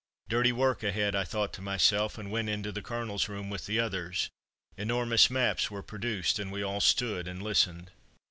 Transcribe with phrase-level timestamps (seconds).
[0.29, 3.79] "Dirty work ahead," I thought to myself, and went into the Colonel's room with the
[3.79, 4.31] others.
[4.75, 7.91] Enormous maps were produced, and we all stood and listened.